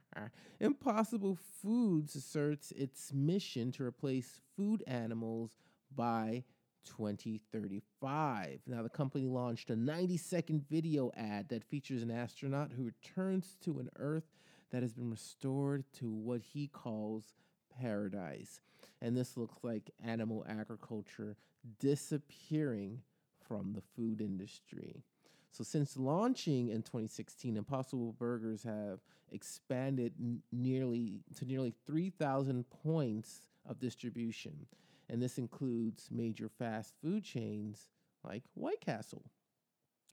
[0.60, 5.56] Impossible Foods asserts its mission to replace food animals
[5.94, 6.44] by
[6.84, 8.60] 2035.
[8.66, 13.56] Now, the company launched a 90 second video ad that features an astronaut who returns
[13.64, 14.30] to an Earth
[14.70, 17.34] that has been restored to what he calls
[17.80, 18.60] paradise.
[19.00, 21.36] And this looks like animal agriculture
[21.78, 23.02] disappearing
[23.46, 25.02] from the food industry.
[25.50, 30.14] So since launching in 2016, Impossible Burgers have expanded
[30.50, 34.66] nearly to nearly 3,000 points of distribution,
[35.12, 37.90] and this includes major fast food chains
[38.24, 39.22] like White Castle.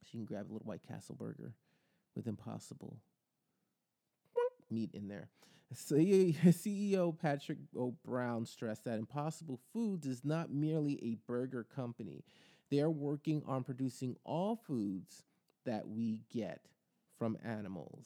[0.03, 1.53] So you can grab a little White Castle burger
[2.15, 2.97] with Impossible
[4.69, 5.29] meat in there.
[5.73, 7.95] CEO Patrick O.
[8.05, 12.25] Brown stressed that Impossible Foods is not merely a burger company.
[12.69, 15.23] They are working on producing all foods
[15.65, 16.65] that we get
[17.17, 18.05] from animals.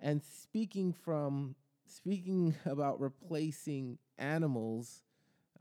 [0.00, 1.54] And speaking from
[1.86, 5.04] speaking about replacing animals,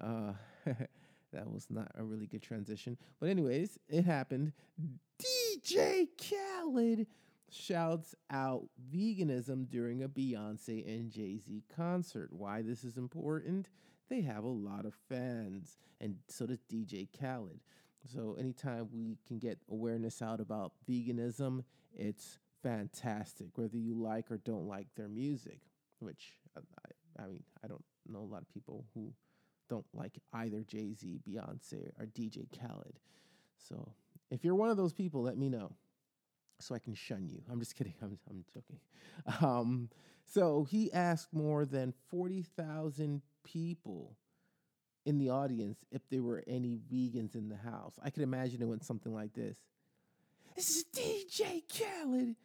[0.02, 0.34] uh,
[1.34, 2.98] that was not a really good transition.
[3.20, 4.54] But anyways, it happened.
[5.22, 7.08] DJ Khaled
[7.50, 12.30] shouts out veganism during a Beyonce and Jay Z concert.
[12.32, 13.70] Why this is important?
[14.10, 17.60] They have a lot of fans, and so does DJ Khaled.
[18.06, 23.48] So anytime we can get awareness out about veganism, it's fantastic.
[23.56, 25.60] Whether you like or don't like their music,
[26.00, 26.62] which uh,
[27.20, 29.14] I, I mean, I don't know a lot of people who
[29.70, 33.00] don't like either Jay Z, Beyonce, or DJ Khaled.
[33.58, 33.94] So
[34.32, 35.72] if you're one of those people, let me know
[36.60, 37.42] so I can shun you.
[37.52, 37.94] I'm just kidding.
[38.02, 38.80] I'm, I'm joking.
[39.42, 39.90] Um,
[40.26, 44.16] so he asked more than 40,000 people
[45.06, 47.94] in the audience if there were any vegans in the house.
[48.04, 49.58] I could imagine it went something like this.
[50.56, 52.36] This is DJ Khaled.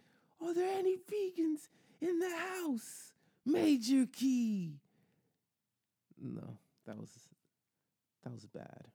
[0.40, 1.68] Are there any vegans
[2.00, 3.12] in the house?
[3.44, 4.74] Major key.
[6.20, 7.10] No, that was
[8.24, 8.86] that was bad.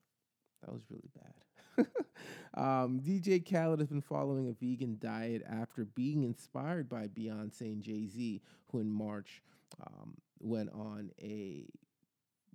[0.64, 1.86] That was really bad.
[2.56, 7.84] um, DJ Khaled has been following a vegan diet after being inspired by Beyonce and
[7.84, 9.44] Jay Z, who in March
[9.86, 11.66] um, went on a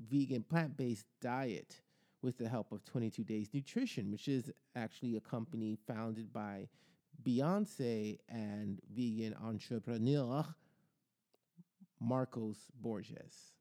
[0.09, 1.81] vegan plant based diet
[2.23, 6.69] with the help of 22 Days Nutrition, which is actually a company founded by
[7.23, 10.45] Beyonce and vegan entrepreneur
[12.01, 13.53] Marcos Borges.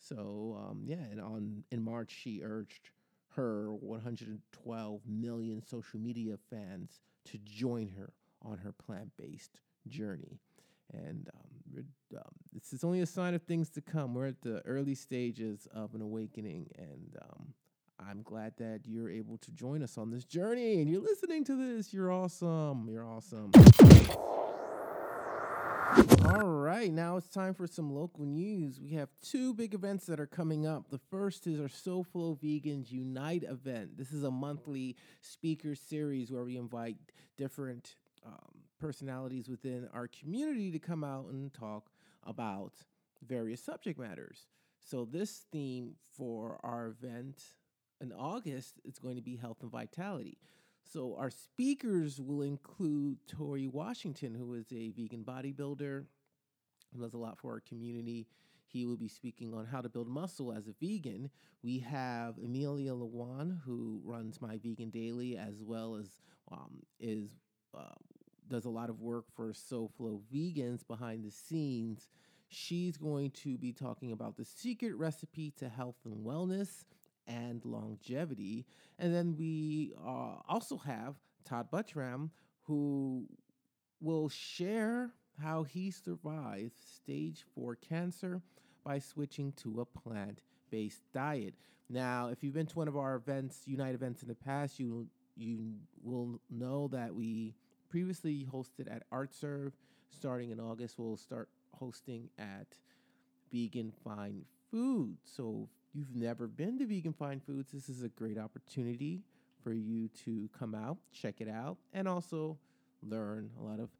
[0.00, 2.90] So um, yeah, and on in March she urged
[3.36, 10.40] her 112 million social media fans to join her on her plant-based journey.
[10.92, 11.84] And um,
[12.16, 12.22] um,
[12.52, 14.14] this is only a sign of things to come.
[14.14, 17.54] We're at the early stages of an awakening, and um,
[18.08, 21.56] I'm glad that you're able to join us on this journey and you're listening to
[21.56, 21.92] this.
[21.92, 22.88] You're awesome.
[22.90, 23.52] You're awesome.
[26.32, 28.78] All right, now it's time for some local news.
[28.80, 30.88] We have two big events that are coming up.
[30.88, 33.98] The first is our SoFlo Vegans Unite event.
[33.98, 36.98] This is a monthly speaker series where we invite
[37.36, 41.90] different um, personalities within our community to come out and talk
[42.24, 42.74] about
[43.26, 44.46] various subject matters.
[44.78, 47.42] So, this theme for our event
[48.00, 50.38] in August is going to be health and vitality.
[50.92, 56.06] So our speakers will include Torre Washington, who is a vegan bodybuilder,
[56.98, 58.26] does a lot for our community.
[58.66, 61.30] He will be speaking on how to build muscle as a vegan.
[61.62, 66.06] We have Amelia Lawan, who runs My Vegan Daily, as well as
[66.52, 67.30] um, is
[67.76, 67.94] uh,
[68.48, 72.08] does a lot of work for SoFlo Vegans behind the scenes.
[72.48, 76.84] She's going to be talking about the secret recipe to health and wellness
[77.26, 78.66] and longevity.
[78.98, 81.14] And then we uh, also have
[81.44, 82.30] Todd Buttram,
[82.64, 83.26] who
[84.00, 85.12] will share
[85.42, 88.42] how he survived stage four cancer
[88.84, 91.54] by switching to a plant based diet.
[91.88, 95.08] Now, if you've been to one of our events, Unite events in the past, you
[95.36, 97.54] you will know that we
[97.88, 99.72] previously hosted at ArtServe.
[100.10, 102.66] Starting in August, we'll start hosting at
[103.52, 105.20] Vegan Fine Foods.
[105.24, 109.22] So if you've never been to Vegan Fine Foods, this is a great opportunity
[109.62, 112.58] for you to come out, check it out, and also
[113.02, 113.90] learn a lot of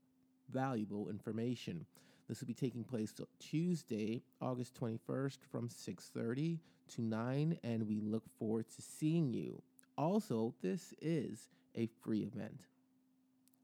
[0.53, 1.87] valuable information.
[2.29, 6.59] This will be taking place Tuesday, August 21st from 6:30
[6.95, 9.63] to 9 and we look forward to seeing you.
[9.97, 12.67] Also, this is a free event.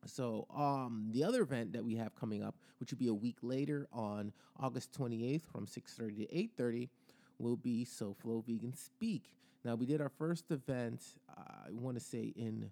[0.04, 3.38] So, um, the other event that we have coming up, which will be a week
[3.42, 6.88] later on August 28th from 6:30 to 8:30,
[7.38, 9.32] will be SoFlo Vegan Speak.
[9.64, 12.70] Now, we did our first event, uh, I want to say in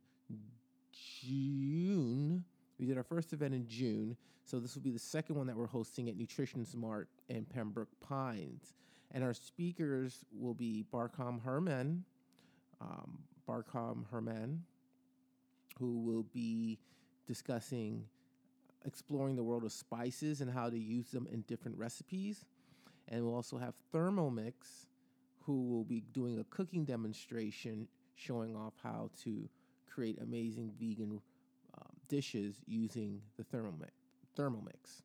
[0.93, 2.45] June.
[2.79, 5.57] We did our first event in June, so this will be the second one that
[5.57, 8.75] we're hosting at Nutrition Smart in Pembroke Pines.
[9.13, 12.05] And our speakers will be Barcom Herman,
[12.81, 13.19] um,
[13.49, 14.65] Barkham Herman,
[15.79, 16.79] who will be
[17.27, 18.05] discussing
[18.85, 22.45] exploring the world of spices and how to use them in different recipes.
[23.09, 24.87] And we'll also have Thermomix,
[25.41, 29.49] who will be doing a cooking demonstration showing off how to
[29.89, 31.21] create amazing vegan
[32.09, 33.91] dishes using the Thermomix.
[34.37, 35.03] Thermomix.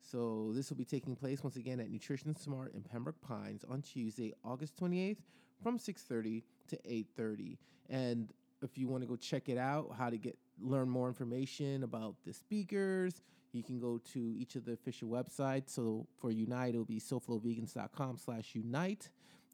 [0.00, 3.82] So this will be taking place once again at Nutrition Smart in Pembroke Pines on
[3.82, 5.18] Tuesday, August 28th
[5.62, 7.58] from 6:30 to 8:30.
[7.88, 8.32] And
[8.62, 12.16] if you want to go check it out, how to get learn more information about
[12.24, 13.22] the speakers,
[13.52, 15.70] you can go to each of the official websites.
[15.70, 19.10] So for Unite, it'll be soflovegans.com slash unite.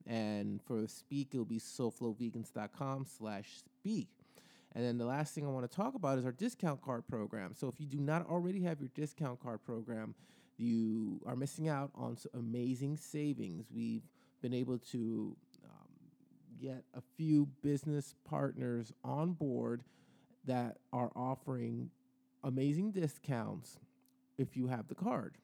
[0.06, 4.08] And for Speak, it'll be soflovegans.com slash speak.
[4.74, 7.52] And then the last thing I want to talk about is our discount card program.
[7.54, 10.14] So if you do not already have your discount card program,
[10.58, 13.66] you are missing out on some amazing savings.
[13.74, 14.02] We've
[14.42, 15.88] been able to um,
[16.60, 19.82] get a few business partners on board
[20.44, 21.90] that are offering
[22.44, 23.78] amazing discounts
[24.36, 25.34] if you have the card.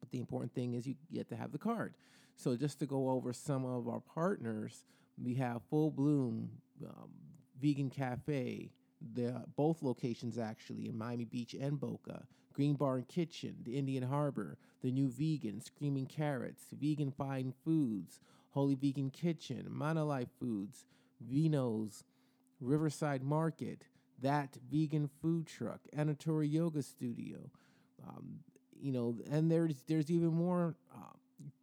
[0.00, 1.94] But the important thing is you get to have the card.
[2.36, 4.84] So just to go over some of our partners,
[5.22, 6.50] we have Full Bloom,
[6.84, 7.10] um,
[7.64, 8.70] Vegan Cafe,
[9.14, 14.58] the both locations actually in Miami Beach and Boca, Green Barn Kitchen, the Indian Harbor,
[14.82, 20.84] the New Vegan, Screaming Carrots, Vegan Fine Foods, Holy Vegan Kitchen, Monolife Foods,
[21.26, 22.02] Vinos,
[22.60, 23.86] Riverside Market,
[24.20, 27.50] that vegan food truck, Anatori Yoga Studio,
[28.06, 28.40] um,
[28.78, 30.76] you know, and there's there's even more.
[30.94, 31.14] Uh,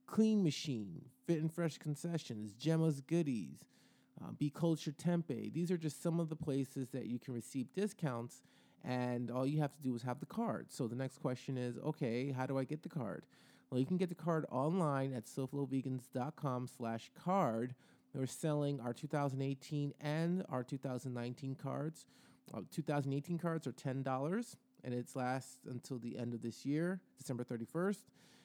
[0.08, 3.64] Clean Machine, Fit and Fresh Concessions, Gemma's Goodies,
[4.24, 5.54] uh, Be Culture Tempeh.
[5.54, 8.42] These are just some of the places that you can receive discounts,
[8.84, 10.68] and all you have to do is have the card.
[10.70, 13.26] So the next question is, okay, how do I get the card?
[13.70, 17.74] Well, you can get the card online at soflovegans.com slash card.
[18.14, 22.06] We're selling our 2018 and our 2019 cards.
[22.54, 27.44] Uh, 2018 cards are $10 and it's lasts until the end of this year, December
[27.44, 28.04] 31st.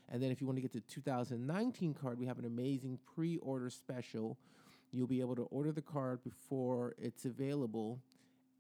[0.09, 3.70] And then if you want to get the 2019 card, we have an amazing pre-order
[3.70, 4.39] special.
[4.93, 8.01] You'll be able to order the card before it's available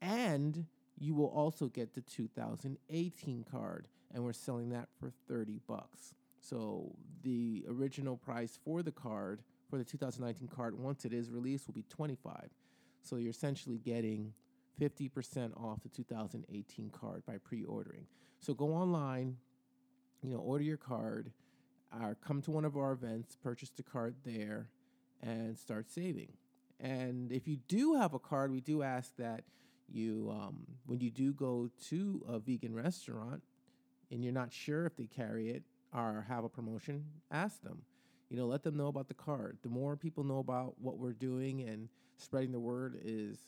[0.02, 0.66] and
[0.98, 6.14] you will also get the 2018 card and we're selling that for 30 bucks.
[6.40, 11.66] So the original price for the card for the 2019 card once it is released
[11.66, 12.50] will be 25.
[13.02, 14.32] So you're essentially getting
[14.80, 18.06] 50% off the 2018 card by pre-ordering.
[18.40, 19.36] So go online,
[20.22, 21.32] you know, order your card,
[22.00, 24.68] or come to one of our events, purchase the card there,
[25.22, 26.32] and start saving.
[26.80, 29.44] And if you do have a card, we do ask that
[29.88, 33.42] you, um, when you do go to a vegan restaurant
[34.10, 35.62] and you're not sure if they carry it
[35.94, 37.82] or have a promotion, ask them.
[38.28, 39.58] You know, let them know about the card.
[39.62, 43.38] The more people know about what we're doing and spreading the word is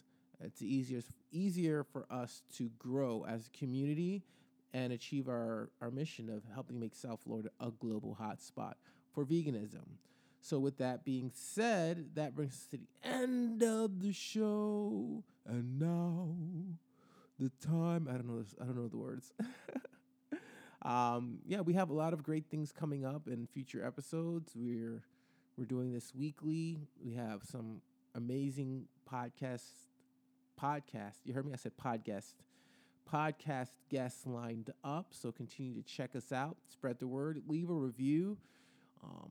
[0.41, 1.03] it's easier
[1.33, 4.23] easier for us to grow as a community
[4.73, 8.75] and achieve our, our mission of helping make South Florida a global hotspot
[9.13, 9.85] for veganism.
[10.41, 15.25] So, with that being said, that brings us to the end of the show.
[15.47, 16.35] And now,
[17.39, 18.43] the time I don't know.
[18.43, 19.33] This, I don't know the words.
[20.83, 24.53] um, yeah, we have a lot of great things coming up in future episodes.
[24.55, 25.03] We're
[25.57, 26.79] we're doing this weekly.
[27.05, 27.81] We have some
[28.15, 29.65] amazing podcast
[30.61, 31.19] podcast.
[31.25, 31.53] You heard me?
[31.53, 32.35] I said podcast.
[33.13, 35.09] Podcast guests lined up.
[35.11, 36.57] So continue to check us out.
[36.69, 37.43] Spread the word.
[37.49, 38.37] Leave a review.
[39.03, 39.31] Um,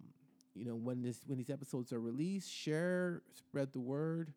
[0.57, 4.33] you know when this when these episodes are released, share, spread the word.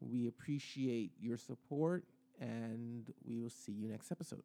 [0.00, 2.04] We appreciate your support,
[2.40, 4.42] and we will see you next episode.